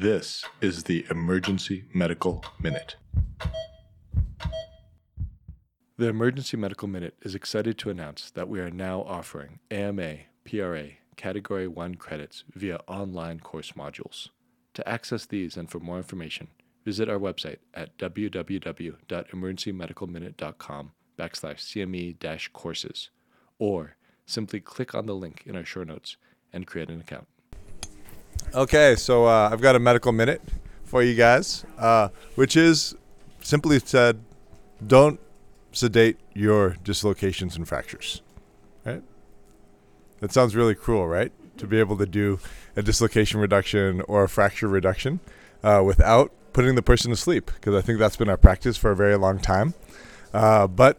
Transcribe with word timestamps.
This 0.00 0.44
is 0.60 0.84
the 0.84 1.04
Emergency 1.10 1.86
Medical 1.92 2.44
Minute. 2.60 2.94
The 5.96 6.06
Emergency 6.06 6.56
Medical 6.56 6.86
Minute 6.86 7.16
is 7.22 7.34
excited 7.34 7.76
to 7.78 7.90
announce 7.90 8.30
that 8.30 8.48
we 8.48 8.60
are 8.60 8.70
now 8.70 9.02
offering 9.02 9.58
AMA, 9.72 10.18
PRA, 10.44 10.90
Category 11.16 11.66
1 11.66 11.96
credits 11.96 12.44
via 12.54 12.78
online 12.86 13.40
course 13.40 13.72
modules. 13.72 14.28
To 14.74 14.88
access 14.88 15.26
these 15.26 15.56
and 15.56 15.68
for 15.68 15.80
more 15.80 15.96
information, 15.96 16.46
visit 16.84 17.08
our 17.08 17.18
website 17.18 17.58
at 17.74 17.98
www.emergencymedicalminute.com 17.98 20.92
backslash 21.18 22.18
CME 22.20 22.52
courses 22.52 23.10
or 23.58 23.96
simply 24.26 24.60
click 24.60 24.94
on 24.94 25.06
the 25.06 25.16
link 25.16 25.42
in 25.44 25.56
our 25.56 25.64
show 25.64 25.82
notes 25.82 26.16
and 26.52 26.68
create 26.68 26.88
an 26.88 27.00
account. 27.00 27.26
Okay, 28.54 28.96
so 28.96 29.26
uh, 29.26 29.50
I've 29.52 29.60
got 29.60 29.76
a 29.76 29.78
medical 29.78 30.10
minute 30.10 30.40
for 30.84 31.02
you 31.02 31.14
guys, 31.14 31.66
uh, 31.76 32.08
which 32.34 32.56
is 32.56 32.94
simply 33.42 33.78
said, 33.78 34.20
don't 34.86 35.20
sedate 35.72 36.18
your 36.34 36.76
dislocations 36.82 37.56
and 37.56 37.68
fractures. 37.68 38.22
Right? 38.86 39.02
That 40.20 40.32
sounds 40.32 40.56
really 40.56 40.74
cruel, 40.74 41.06
right? 41.06 41.30
To 41.58 41.66
be 41.66 41.78
able 41.78 41.98
to 41.98 42.06
do 42.06 42.40
a 42.74 42.82
dislocation 42.82 43.38
reduction 43.38 44.00
or 44.02 44.24
a 44.24 44.28
fracture 44.28 44.68
reduction 44.68 45.20
uh, 45.62 45.82
without 45.84 46.32
putting 46.54 46.74
the 46.74 46.82
person 46.82 47.10
to 47.10 47.16
sleep, 47.16 47.50
because 47.54 47.74
I 47.74 47.82
think 47.82 47.98
that's 47.98 48.16
been 48.16 48.30
our 48.30 48.38
practice 48.38 48.78
for 48.78 48.90
a 48.90 48.96
very 48.96 49.16
long 49.16 49.38
time. 49.38 49.74
Uh, 50.32 50.66
but 50.66 50.98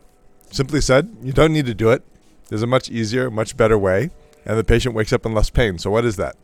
simply 0.52 0.82
said, 0.82 1.16
you 1.24 1.34
don't 1.34 1.54
need 1.54 1.66
to 1.66 1.74
do 1.74 1.90
it. 1.90 2.04
There's 2.50 2.64
a 2.64 2.68
much 2.68 2.90
easier, 2.90 3.32
much 3.32 3.58
better 3.58 3.78
way, 3.78 4.12
and 4.46 4.58
the 4.58 4.64
patient 4.64 4.94
wakes 4.94 5.12
up 5.14 5.26
in 5.26 5.34
less 5.34 5.50
pain. 5.50 5.80
So, 5.80 5.90
what 5.90 6.06
is 6.06 6.16
that? 6.18 6.36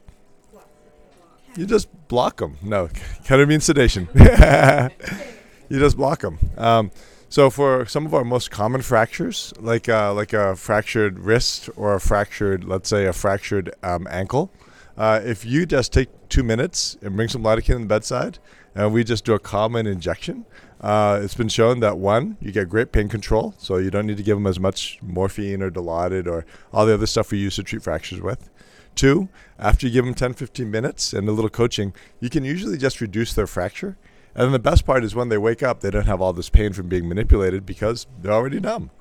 You 1.56 1.66
just 1.66 1.90
block 2.08 2.38
them. 2.38 2.58
No, 2.62 2.88
ketamine 3.24 3.62
sedation. 3.62 4.10
you 5.70 5.80
just 5.80 5.98
block 5.98 6.22
them. 6.22 6.38
Um, 6.58 6.92
so 7.30 7.50
for 7.50 7.86
some 7.86 8.06
of 8.06 8.14
our 8.14 8.24
most 8.24 8.52
common 8.52 8.82
fractures, 8.82 9.54
like 9.60 9.90
uh, 9.90 10.14
like 10.14 10.34
a 10.34 10.56
fractured 10.56 11.20
wrist 11.20 11.70
or 11.76 11.96
a 11.96 12.00
fractured, 12.00 12.66
let's 12.66 12.90
say 12.90 13.06
a 13.06 13.14
fractured 13.14 13.74
um, 13.84 14.08
ankle, 14.10 14.52
uh, 14.98 15.22
if 15.24 15.44
you 15.46 15.66
just 15.66 15.92
take 15.92 16.10
two 16.30 16.44
minutes 16.44 16.98
and 17.02 17.16
bring 17.16 17.28
some 17.28 17.44
lidocaine 17.44 17.76
in 17.76 17.82
the 17.82 17.88
bedside, 17.88 18.40
and 18.74 18.94
we 18.94 19.04
just 19.04 19.26
do 19.26 19.34
a 19.34 19.40
common 19.40 19.88
injection, 19.88 20.46
uh, 20.82 21.20
it's 21.22 21.36
been 21.36 21.50
shown 21.50 21.80
that 21.80 21.98
one, 21.98 22.38
you 22.40 22.52
get 22.52 22.70
great 22.70 22.92
pain 22.92 23.10
control, 23.10 23.54
so 23.58 23.78
you 23.78 23.90
don't 23.90 24.06
need 24.06 24.18
to 24.18 24.24
give 24.24 24.38
them 24.38 24.48
as 24.48 24.60
much 24.60 25.00
morphine 25.02 25.62
or 25.62 25.72
Dilaudid 25.72 26.28
or 26.28 26.46
all 26.74 26.86
the 26.86 26.94
other 26.94 27.08
stuff 27.08 27.32
we 27.32 27.38
use 27.38 27.56
to 27.56 27.64
treat 27.64 27.82
fractures 27.82 28.22
with. 28.22 28.50
Two, 28.96 29.30
after 29.60 29.86
you 29.86 29.94
give 29.94 30.06
them 30.06 30.14
10, 30.14 30.34
15 30.34 30.72
minutes 30.72 31.14
and 31.14 31.28
a 31.28 31.32
little 31.32 31.50
coaching, 31.50 31.94
you 32.20 32.30
can 32.30 32.44
usually 32.44 32.78
just 32.78 33.02
reduce 33.02 33.34
their 33.34 33.48
fracture. 33.48 33.98
And 34.34 34.54
the 34.54 34.60
best 34.60 34.86
part 34.86 35.04
is 35.04 35.16
when 35.16 35.30
they 35.30 35.38
wake 35.38 35.64
up, 35.64 35.80
they 35.82 35.92
don't 35.92 36.08
have 36.08 36.22
all 36.22 36.34
this 36.34 36.50
pain 36.50 36.74
from 36.74 36.88
being 36.90 37.08
manipulated 37.08 37.66
because 37.66 38.08
they're 38.22 38.34
already 38.34 38.60
numb. 38.60 38.92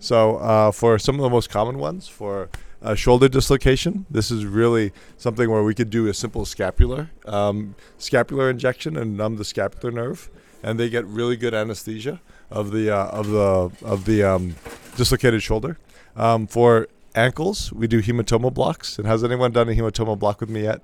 So, 0.00 0.36
uh, 0.36 0.72
for 0.72 0.98
some 0.98 1.16
of 1.16 1.20
the 1.20 1.30
most 1.30 1.50
common 1.50 1.78
ones, 1.78 2.08
for 2.08 2.48
a 2.80 2.96
shoulder 2.96 3.28
dislocation, 3.28 4.06
this 4.10 4.30
is 4.30 4.46
really 4.46 4.92
something 5.16 5.50
where 5.50 5.62
we 5.62 5.74
could 5.74 5.90
do 5.90 6.08
a 6.08 6.14
simple 6.14 6.44
scapular 6.44 7.10
um, 7.26 7.74
scapular 7.98 8.48
injection 8.48 8.96
and 8.96 9.16
numb 9.16 9.36
the 9.36 9.44
scapular 9.44 9.92
nerve, 9.92 10.30
and 10.62 10.80
they 10.80 10.88
get 10.88 11.04
really 11.04 11.36
good 11.36 11.52
anesthesia 11.52 12.20
of 12.50 12.72
the 12.72 12.90
uh, 12.90 13.08
of 13.08 13.28
the 13.28 13.86
of 13.86 14.06
the 14.06 14.22
um, 14.22 14.56
dislocated 14.96 15.42
shoulder. 15.42 15.78
Um, 16.16 16.46
for 16.46 16.88
ankles, 17.14 17.72
we 17.72 17.86
do 17.86 18.02
hematoma 18.02 18.52
blocks. 18.52 18.98
And 18.98 19.06
has 19.06 19.24
anyone 19.24 19.52
done 19.52 19.68
a 19.68 19.72
hematoma 19.72 20.18
block 20.18 20.40
with 20.40 20.50
me 20.50 20.62
yet? 20.62 20.82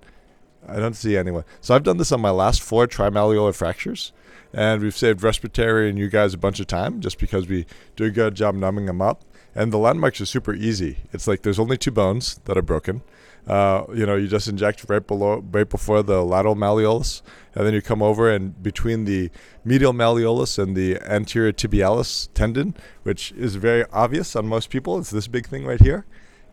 I 0.69 0.77
don't 0.77 0.95
see 0.95 1.17
anyone. 1.17 1.45
So 1.61 1.75
I've 1.75 1.83
done 1.83 1.97
this 1.97 2.12
on 2.12 2.20
my 2.20 2.31
last 2.31 2.62
four 2.62 2.86
trimalleolar 2.86 3.55
fractures, 3.55 4.12
and 4.53 4.83
we've 4.83 4.97
saved 4.97 5.22
respiratory 5.22 5.89
and 5.89 5.98
you 5.98 6.09
guys 6.09 6.34
a 6.34 6.39
bunch 6.39 6.61
of 6.61 6.67
time 6.67 7.00
just 7.00 7.19
because 7.19 7.47
we 7.47 7.67
do 7.95 8.05
a 8.05 8.11
good 8.11 8.34
job 8.34 8.55
numbing 8.55 8.87
them 8.87 9.00
up. 9.00 9.22
And 9.54 9.72
the 9.72 9.78
landmarks 9.78 10.21
are 10.21 10.27
super 10.27 10.54
easy. 10.54 10.99
It's 11.12 11.27
like 11.27 11.41
there's 11.41 11.59
only 11.59 11.78
two 11.78 11.91
bones 11.91 12.41
that 12.44 12.59
are 12.59 12.62
broken. 12.62 13.03
Uh, 13.47 13.84
you 13.94 14.04
know, 14.04 14.16
you 14.16 14.27
just 14.27 14.49
inject 14.49 14.84
right 14.88 15.06
below, 15.06 15.43
right 15.53 15.69
before 15.69 16.03
the 16.03 16.22
lateral 16.22 16.56
malleolus, 16.56 17.22
and 17.54 17.65
then 17.65 17.72
you 17.72 17.81
come 17.81 18.03
over 18.03 18.31
and 18.31 18.60
between 18.62 19.04
the 19.04 19.31
medial 19.65 19.93
malleolus 19.93 20.59
and 20.59 20.77
the 20.77 21.00
anterior 21.03 21.53
tibialis 21.53 22.28
tendon, 22.34 22.75
which 23.04 23.33
is 23.33 23.54
very 23.54 23.84
obvious 23.93 24.34
on 24.34 24.47
most 24.47 24.69
people. 24.69 24.98
It's 24.98 25.10
this 25.10 25.28
big 25.28 25.47
thing 25.47 25.65
right 25.65 25.81
here. 25.81 26.04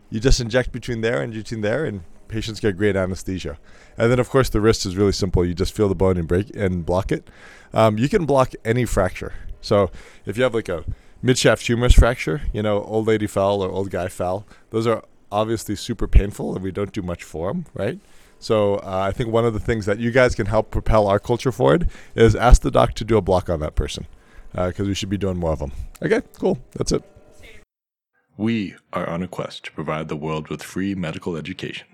You 0.08 0.20
just 0.20 0.40
inject 0.40 0.70
between 0.70 1.00
there 1.00 1.20
and 1.20 1.32
between 1.32 1.62
there, 1.62 1.84
and 1.84 2.02
patients 2.34 2.58
get 2.58 2.76
great 2.76 2.96
anesthesia. 2.96 3.58
And 3.96 4.10
then, 4.10 4.18
of 4.18 4.28
course, 4.28 4.48
the 4.48 4.60
wrist 4.60 4.84
is 4.84 4.96
really 4.96 5.12
simple. 5.12 5.44
You 5.46 5.54
just 5.54 5.74
feel 5.74 5.88
the 5.88 5.94
bone 5.94 6.16
and 6.16 6.26
break 6.26 6.54
and 6.56 6.84
block 6.84 7.12
it. 7.12 7.28
Um, 7.72 7.96
you 7.96 8.08
can 8.08 8.26
block 8.26 8.52
any 8.64 8.84
fracture. 8.84 9.32
So 9.60 9.90
if 10.26 10.36
you 10.36 10.42
have 10.42 10.52
like 10.52 10.68
a 10.68 10.84
midshaft 11.22 11.64
humerus 11.66 11.94
fracture, 11.94 12.42
you 12.52 12.60
know, 12.60 12.82
old 12.82 13.06
lady 13.06 13.28
fell 13.28 13.62
or 13.62 13.70
old 13.70 13.90
guy 13.90 14.08
fell, 14.08 14.46
those 14.70 14.86
are 14.86 15.04
obviously 15.30 15.76
super 15.76 16.08
painful, 16.08 16.54
and 16.54 16.62
we 16.62 16.72
don't 16.72 16.92
do 16.92 17.02
much 17.02 17.22
for 17.22 17.52
them, 17.52 17.66
right? 17.72 18.00
So 18.40 18.74
uh, 18.76 19.06
I 19.08 19.12
think 19.12 19.30
one 19.30 19.44
of 19.44 19.54
the 19.54 19.60
things 19.60 19.86
that 19.86 20.00
you 20.00 20.10
guys 20.10 20.34
can 20.34 20.46
help 20.46 20.72
propel 20.72 21.06
our 21.06 21.20
culture 21.20 21.52
forward 21.52 21.88
is 22.16 22.34
ask 22.34 22.62
the 22.62 22.70
doc 22.70 22.94
to 22.94 23.04
do 23.04 23.16
a 23.16 23.22
block 23.22 23.48
on 23.48 23.60
that 23.60 23.74
person 23.76 24.06
because 24.52 24.86
uh, 24.86 24.90
we 24.90 24.94
should 24.94 25.08
be 25.08 25.18
doing 25.18 25.36
more 25.36 25.52
of 25.52 25.60
them. 25.60 25.72
Okay, 26.02 26.20
cool. 26.38 26.58
That's 26.72 26.92
it. 26.92 27.02
We 28.36 28.74
are 28.92 29.08
on 29.08 29.22
a 29.22 29.28
quest 29.28 29.64
to 29.66 29.72
provide 29.72 30.08
the 30.08 30.16
world 30.16 30.48
with 30.48 30.62
free 30.62 30.94
medical 30.96 31.36
education. 31.36 31.86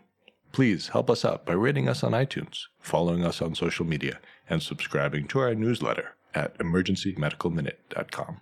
Please 0.52 0.88
help 0.88 1.08
us 1.10 1.24
out 1.24 1.46
by 1.46 1.52
rating 1.52 1.88
us 1.88 2.02
on 2.02 2.12
iTunes, 2.12 2.64
following 2.80 3.24
us 3.24 3.40
on 3.40 3.54
social 3.54 3.86
media, 3.86 4.18
and 4.48 4.62
subscribing 4.62 5.28
to 5.28 5.38
our 5.38 5.54
newsletter 5.54 6.16
at 6.34 6.58
emergencymedicalminute.com. 6.58 8.38